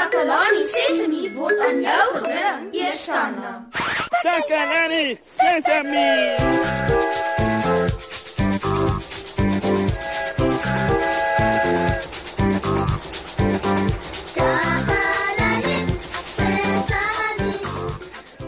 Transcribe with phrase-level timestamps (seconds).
[0.00, 3.50] Takalani Sesemi word aan jou gebring, Eersanna.
[4.24, 6.08] Takalani Sesemi.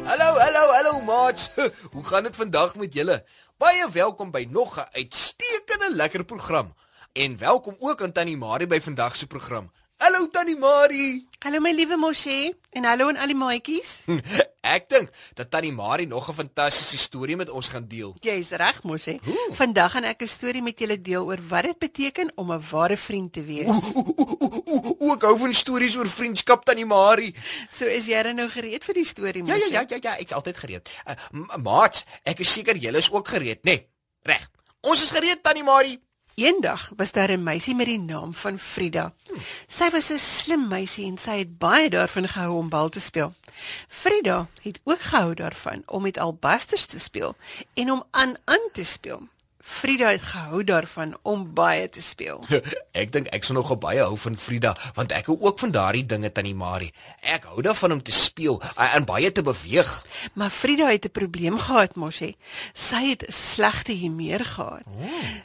[0.09, 1.50] Hallo, hallo, hallo maats.
[1.93, 3.25] Hoe gaan dit vandag met julle?
[3.61, 6.73] Baie welkom by nog 'n uitstekende lekker program.
[7.12, 9.71] En welkom ook aan Tannie Marie by vandag se program.
[10.03, 11.29] Hallo Tannie Marie.
[11.45, 13.91] Hallo my liewe Moshe en hallo aan al die maatjies.
[14.75, 18.16] Ek dink dat Tannie Marie nog 'n fantastiese storie met ons gaan deel.
[18.20, 19.15] Jy's reg Moshe.
[19.55, 22.97] Vandag gaan ek 'n storie met julle deel oor wat dit beteken om 'n ware
[22.97, 23.70] vriend te wees.
[25.15, 27.34] Ek hou van stories oor vriendskap Tannie Marie.
[27.70, 29.70] So is jy nou gereed vir die storie Ja Moshe?
[29.70, 30.91] ja ja ja ja, ek's altyd gereed.
[31.06, 33.70] Uh, m- maats, ek is seker julle is ook gereed, né?
[33.70, 33.89] Nee,
[34.23, 34.50] reg.
[34.80, 36.00] Ons is gereed Tannie Marie.
[36.34, 39.12] Eendag was daar 'n meisie met die naam van Frida.
[39.66, 43.34] Sy was so slim meisie en sy het baie daarvan gehou om bal te speel.
[43.88, 47.36] Frida het ook gehou daarvan om met albasters te speel
[47.74, 49.28] en om aan aan te speel.
[49.62, 52.42] Frida het gehou daarvan om baie te speel.
[53.02, 56.02] Ek dink ek sal nogal baie hou van Frida, want ek hou ook van daardie
[56.06, 56.91] dinge Tannie Marie.
[57.22, 59.92] Ek hou daarvan om te speel en baie te beweeg.
[60.34, 62.34] Maar Frida het 'n probleem gehad, Moshi.
[62.74, 64.86] Sy het slegte humeur gehad.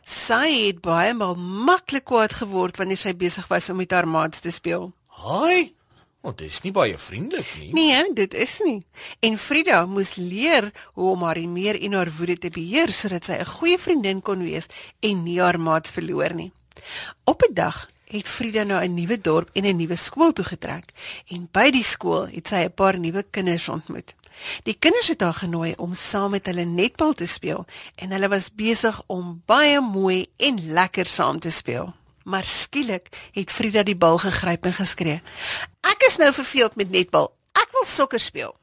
[0.03, 4.39] Sy het baie maal maklik kwaad geword wanneer sy besig was om met haar maats
[4.39, 4.93] te speel.
[5.07, 5.73] Haai.
[6.21, 7.73] Want dit is nie baie vriendelik nie.
[7.73, 8.85] Nee, dit is nie.
[9.19, 13.37] En Frida moes leer hoe om haar humeur en haar woede te beheer sodat sy
[13.39, 14.67] 'n goeie vriendin kon wees
[14.99, 16.51] en nie haar maats verloor nie.
[17.23, 20.85] Op 'n dag het Frida na 'n nuwe dorp en 'n nuwe skool toe getrek
[21.27, 24.15] en by die skool het sy 'n paar nuwe kinders ontmoet.
[24.63, 28.53] Die kinders het haar genooi om saam met hulle netbal te speel en hulle was
[28.53, 31.93] besig om baie mooi en lekker saam te speel.
[32.23, 35.21] Maar skielik het Frida die bal gegryp en geskree:
[35.87, 37.33] "Ek is nou verveeld met netbal.
[37.51, 38.55] Ek wil sokker speel."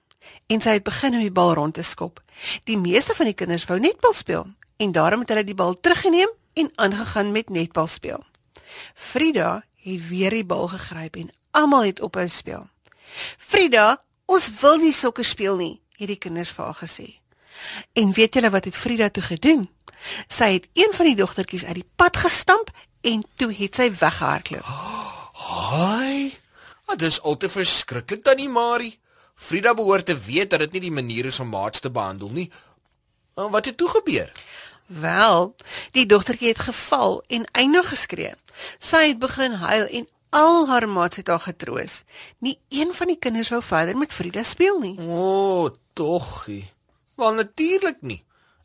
[0.47, 2.20] En sy het begin om die bal rond te skop.
[2.64, 6.31] Die meeste van die kinders wou netbal speel en daarom het hulle die bal teruggeneem
[6.54, 8.25] en aangegaan met netbal speel.
[8.94, 12.69] Frida het weer die bal gegryp en almal het ophou speel.
[13.38, 17.15] "Frida, ons wil nie sokker speel nie," het die kinders vir haar gesê.
[17.93, 19.69] En weet julle wat het Frida toe gedoen?
[20.26, 22.70] Sy het een van die dogtertjies uit die pad gestamp
[23.00, 24.65] en toe het sy weggehardloop.
[25.44, 26.44] Haai.
[26.87, 28.99] Dit is al te verskriklik Tannie Marie.
[29.34, 32.50] Frida behoort te weet dat dit nie die manier is om maats te behandel nie.
[33.34, 34.33] En wat het toe gebeur?
[34.87, 35.55] Wel,
[35.91, 38.34] die dogtertjie het geval en eindig geskree.
[38.78, 42.03] Sy het begin huil en al haar maats het haar getroos.
[42.39, 44.94] Nie een van die kinders wou verder met Frida speel nie.
[44.99, 46.71] O, oh, toggie.
[47.17, 48.23] Wel natuurlik nie.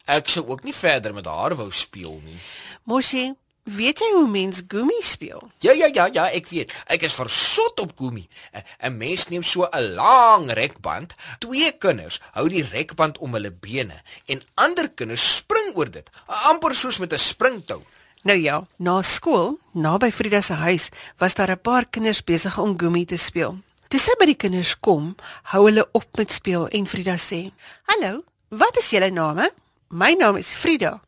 [0.09, 2.39] Ek sou ook nie verder met haar wou speel nie.
[2.83, 3.33] Moshi,
[3.75, 5.51] weet jy hoe mens gummi speel?
[5.59, 6.73] Ja ja ja ja, ek weet.
[6.87, 8.27] Ek is versot op gummi.
[8.53, 11.15] 'n 'n Mens neem so 'n lang rekband.
[11.39, 16.75] Twee kinders hou die rekband om hulle bene en ander kinders spring oor dit, amper
[16.75, 17.81] soos met 'n springtou.
[18.23, 22.79] Nou ja, na skool, naby Frida se huis, was daar 'n paar kinders besig om
[22.79, 23.57] gummi te speel.
[23.87, 27.51] Toe sy by die kinders kom, hou hulle op met speel en Frida sê:
[27.83, 29.51] "Hallo, wat is julle name?"
[29.89, 31.01] "My naam is Frida."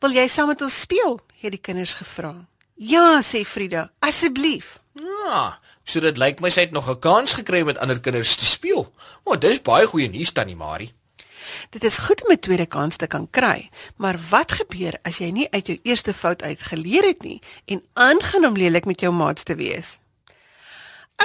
[0.00, 2.46] "Wil jy saam met ons speel?" het die kinders gevra.
[2.74, 7.60] "Ja," sê Frida, "asseblief." Ja, so dit lyk my sy het nog 'n kans gekry
[7.60, 8.92] om met ander kinders te speel.
[9.24, 10.94] Maar dis baie goeie nuus tannie Marie.
[11.70, 15.30] Dit is goed om 'n tweede kans te kan kry, maar wat gebeur as jy
[15.30, 19.12] nie uit jou eerste fout uit geleer het nie en aangaan om lelik met jou
[19.12, 19.98] maats te wees?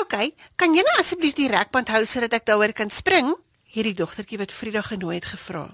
[0.01, 3.35] OK, kan jy nou asseblief die rekband hou sodat ek daaroor kan spring?
[3.71, 5.69] het die dogtertjie wat Frida genooi het gevra.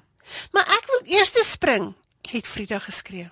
[0.52, 1.94] Maar ek wil eers spring,
[2.32, 3.30] het Frida geskree.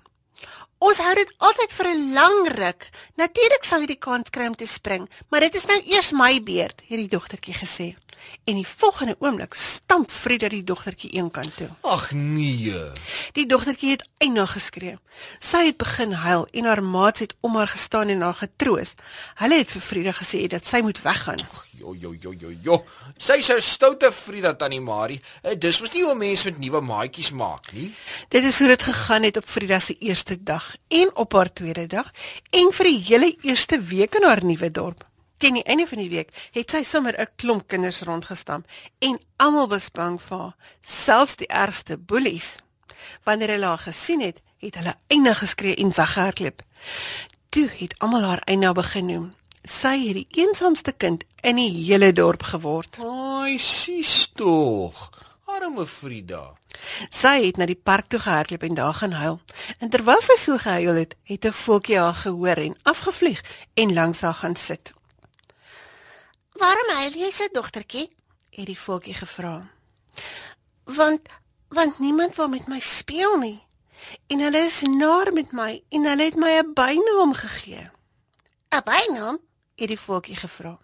[0.77, 2.89] Ons hou dit altyd vir 'n lang ruk.
[3.15, 6.43] Natuurlik sal jy die kans kry om te spring, maar dit is nou eers my
[6.43, 7.95] beurt, het die dogtertjie gesê.
[8.43, 11.69] En die volgende oomblik stamp Frida die dogtertjie eenkant toe.
[11.81, 12.91] Ag nee.
[13.31, 14.97] Die dogtertjie het eindig geskree.
[15.39, 18.95] Sy het begin huil en haar maats het om haar gestaan en haar getroos.
[19.35, 21.41] Hulle het vir Frida gesê dat sy moet weggaan.
[21.79, 22.83] Jo jo jo jo jo.
[23.17, 25.19] Sy's 'n stoute Frida tannie Marie.
[25.43, 27.93] Eh, Dis mos nie hoe mense met nuwe maatjies maak nie.
[28.29, 31.87] Dit is hoe dit gegaan het op Frida se eerste dag en op haar tweede
[31.87, 32.11] dag
[32.51, 35.03] en vir die hele eerste week in haar nuwe dorp.
[35.37, 38.65] Teen die einde van die week het sy sommer 'n klomp kinders rondgestamp
[38.99, 42.57] en almal was bang vir haar, selfs die ergste boelies.
[43.23, 46.61] Wanneer hulle haar gesien het, het hulle eindig geskree en weggehardloop.
[47.49, 49.35] Toe het almal haar eina begin noem.
[49.65, 52.99] Sy het die eensaamste kind in die hele dorp geword.
[53.01, 55.09] Ai, sis tog.
[55.49, 56.53] Arme Frida.
[57.09, 59.39] Sy het na die park toe gehardloop en daar gaan huil.
[59.79, 63.41] En terwyl sy so gehuil het, het 'n voeltjie haar gehoor en afgevlieg
[63.73, 64.93] en langs haar gaan sit.
[66.53, 68.09] Waarom huil jy so, dogtertjie?
[68.55, 69.67] het die voeltjie gevra.
[70.83, 71.21] Want
[71.67, 73.59] want niemand wil met my speel nie.
[74.27, 77.89] En hulle is naar met my en hulle het my 'n bynaam gegee.
[78.69, 79.39] 'n Bynaam?
[79.75, 80.77] Het die voeltjie gevra.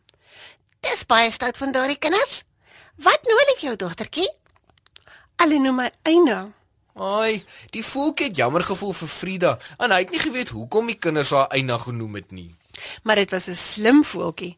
[0.80, 2.44] Dis baie stout van daardie kinders.
[3.02, 4.30] Wat noem hulle jou, dogtertjie?
[5.42, 6.40] Hulle noem my Eina.
[7.02, 11.00] Ai, die voeltjie het jammer gevoel vir Frida en hy het nie geweet hoekom die
[11.00, 12.50] kinders haar Eina genoem het nie.
[13.04, 14.56] Maar dit was 'n slim voeltjie.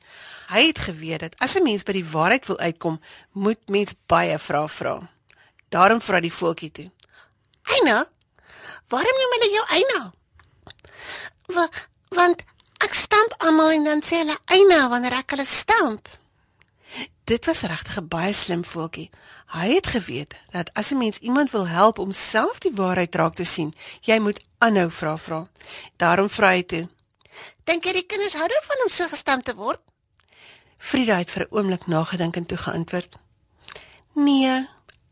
[0.48, 3.02] Hy het geweet dat as 'n mens by die waarheid wil uitkom,
[3.32, 5.10] moet mens baie vrae vra.
[5.70, 6.92] Daarom vra die voeltjie toe.
[7.64, 8.06] Eina?
[8.88, 10.14] Waarom noem hulle jou Eina?
[11.46, 11.70] Wa
[12.10, 12.44] want
[12.84, 16.10] ek stamp almal en dan sê hulle Eina wanneer ek hulle stamp.
[17.24, 19.10] Dit was regtig 'n baie slim voeltjie.
[19.56, 23.36] Hy het geweet dat as 'n mens iemand wil help om self die waarheid raak
[23.36, 25.48] te sien, jy moet aanhou vra vra.
[25.98, 26.90] Daarom vra hy toe.
[27.64, 29.80] Dink jy die kinders hou daarvan om so gestamp te word?
[30.78, 33.18] Frida het vir 'n oomblik nagedink en toe geantwoord:
[34.14, 34.68] "Nee,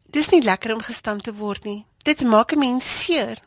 [0.09, 1.85] dis nie lekker om gestamp te word nie.
[2.03, 3.38] Dit maak 'n mens seer."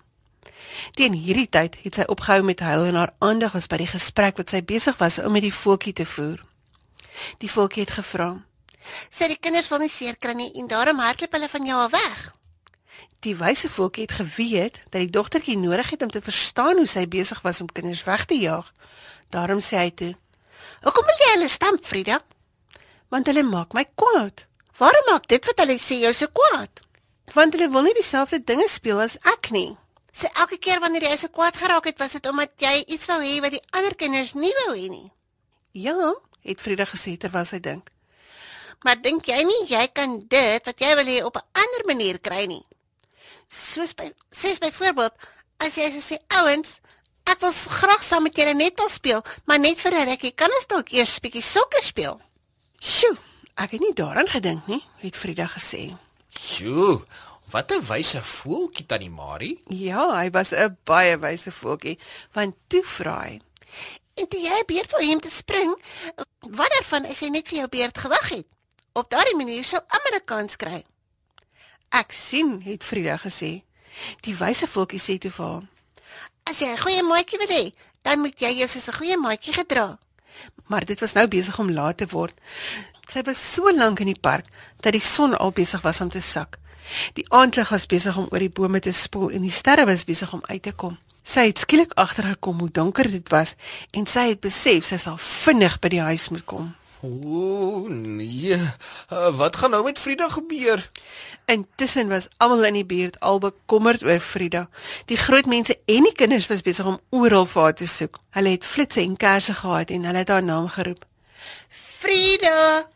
[0.93, 4.37] Teen hierdie tyd het sy opgehou met huil en haar aandag was by die gesprek
[4.37, 6.45] wat sy besig was om met die voeltjie te voer.
[7.39, 8.29] Die voeltjie het gevra:
[9.11, 11.93] Sê die kinders wil nie seer kry nie en daarom hardloop hulle van jou af
[11.95, 12.25] weg.
[13.25, 17.07] Die wyse voeltjie het geweet dat die dogtertjie nodig het om te verstaan hoe sy
[17.09, 18.73] besig was om kinders weg te jaag.
[19.33, 20.13] Daarom sê hy toe:
[20.85, 22.21] Hoekom wil jy hulle stamp, Frida?
[23.09, 24.47] "Want hulle maak my kwaad.
[24.79, 26.83] Waarom maak dit wat hulle sê jou so kwaad?
[27.33, 29.77] Want hulle wil nie dieselfde dinge speel as ek nie."
[30.15, 33.19] So elke keer wanneer jy so kwaad geraak het, was dit omdat jy iets wou
[33.19, 35.11] hê wat die ander kinders nie wou hê nie.
[35.73, 37.91] "Ja," het Frida gesê terwyl sy dink.
[38.85, 42.19] Maar dink jy nie jy kan dit wat jy wil hê op 'n ander manier
[42.21, 42.65] kry nie?
[43.49, 45.13] Soos by soos byvoorbeeld
[45.59, 46.81] as jy so sê ouens,
[47.27, 50.35] ek wil graag saam met julle netbal speel, maar net vir 'n rukkie.
[50.35, 52.21] Kan ons dalk eers bietjie sokker speel?
[52.81, 53.17] "Sjoe,
[53.57, 55.97] ek het nie daaraan gedink nie," het Frida gesê.
[56.39, 57.05] Sjoe,
[57.55, 59.63] wat 'n wyse voeltjie tannie Marie.
[59.69, 61.99] Ja, hy was 'n baie wyse voeltjie,
[62.33, 63.41] want toe vra hy:
[64.15, 65.71] En toe jy 'n beurt wou hê om te spring,
[66.41, 68.47] wat daarvan as jy net vir jou beurt gewag het?
[68.93, 70.85] Op daardie manier sou almal 'n kans kry.
[71.89, 73.63] "Ek sien," het Frida gesê.
[74.21, 75.63] Die wyse voeltjie sê toe vir haar:
[76.51, 77.73] As jy 'n goeie maatjie wil hê,
[78.03, 79.99] dan moet jy jou soos 'n goeie maatjie gedra.
[80.67, 82.35] Maar dit was nou besig om laat te word.
[83.07, 84.47] Sy was so lank in die park
[84.81, 86.59] dat die son al besig was om te sak.
[87.19, 90.33] Die aandlig was besig om oor die bome te spoel en die sterre was besig
[90.33, 90.99] om uit te kom.
[91.25, 93.55] Sy het skielik agtergekom hoe donker dit was
[93.97, 96.75] en sy het besef sy sal vinnig by die huis moet kom.
[97.05, 98.57] Ooh, nee.
[99.13, 100.91] Uh, wat gaan nou met Frida gebeur?
[101.45, 104.69] Intussen was almal in die buurt al bekommerd oor Frida.
[105.05, 108.21] Die groot mense en die kinders was besig om oral vir haar te soek.
[108.37, 111.05] Hulle het flitsse en kersse gehad en hulle het haar naam geroep.
[111.69, 112.89] Frida!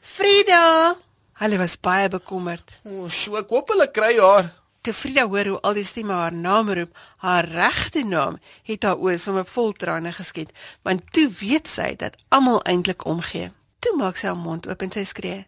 [0.00, 1.05] Frida!
[1.36, 2.78] Hulle was baie bekommerd.
[2.88, 4.46] Oh, so ek hoop hulle kry haar.
[4.80, 9.02] Toe Frida hoor hoe al die stemme haar naam roep, haar regte naam, het haar
[9.02, 10.54] oë sommer vol trane geskiet,
[10.86, 13.50] want toe weet sy dat almal eintlik omgee.
[13.84, 15.42] Toe maak sy haar mond oop en sy skree.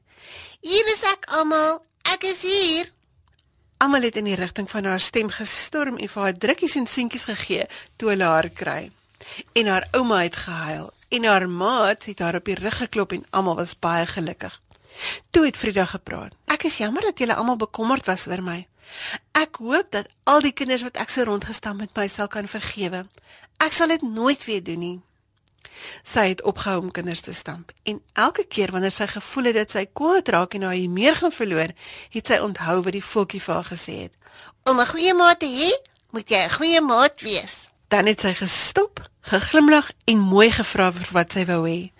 [0.61, 1.81] Hier is ek almal.
[2.12, 2.93] Ek is hier.
[3.81, 7.29] Almal het in die rigting van haar stem gestorm en vir haar drukkies en soentjies
[7.31, 7.64] gegee
[7.96, 8.90] toe hulle haar kry.
[9.56, 13.25] En haar ouma het gehuil en haar maat het haar op die rug geklop en
[13.31, 14.52] almal was baie gelukkig.
[15.31, 16.35] Toe het Frida gepraat.
[16.47, 18.67] Ek is jammer dat julle almal bekommerd was oor my.
[19.33, 23.05] Ek hoop dat al die kinders wat ek so rondgestam met my sal kan vergewe.
[23.62, 24.97] Ek sal dit nooit weer doen nie.
[26.02, 29.75] Sy het opgehou om kinders te stamp en elke keer wanneer sy gevoel het dat
[29.75, 31.75] sy kwaad raak en haar meer gaan verloor,
[32.14, 34.14] het sy onthou wat die voeltjie vir haar gesê het.
[34.71, 35.71] Om 'n goeie maat te hê,
[36.11, 37.71] moet jy 'n goeie maat wees.
[37.88, 41.93] Dan het sy gestop, geglimlag en mooi gevra vir wat sy wou hê.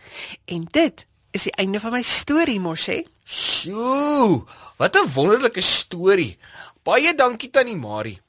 [0.45, 1.07] En dit
[1.39, 3.05] is die einde van my storie, Moshe.
[3.25, 4.45] Sjoe,
[4.79, 6.39] wat 'n wonderlike storie.
[6.83, 8.21] Baie dankie tannie Marie.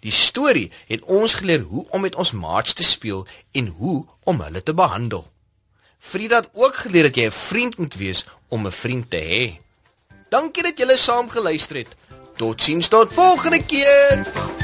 [0.00, 4.40] Die storie het ons geleer hoe om met ons maats te speel en hoe om
[4.40, 5.24] hulle te behandel.
[5.98, 9.44] Frida het ook geleer dat jy 'n vriend moet wees om 'n vriend te hê.
[10.28, 11.94] Dankie dat julle saam geluister het.
[12.36, 14.63] Totsiens tot volgende keer.